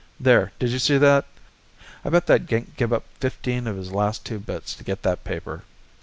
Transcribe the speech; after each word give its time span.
There, 0.19 0.51
did 0.57 0.71
you 0.71 0.79
see 0.79 0.97
that? 0.97 1.27
I 2.03 2.09
bet 2.09 2.25
that 2.25 2.47
gink 2.47 2.75
give 2.75 2.91
up 2.91 3.03
fifteen 3.19 3.67
of 3.67 3.77
his 3.77 3.91
last 3.91 4.25
two 4.25 4.39
bits 4.39 4.73
to 4.73 4.83
get 4.83 5.03
that 5.03 5.23
paper. 5.23 5.61